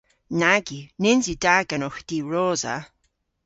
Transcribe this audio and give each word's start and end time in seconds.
Nag 0.39 0.65
yw. 0.77 0.85
Nyns 1.01 1.25
yw 1.31 1.37
da 1.43 1.55
genowgh 1.69 2.01
diwrosa. 2.09 2.75